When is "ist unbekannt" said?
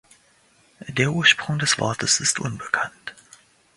2.21-3.13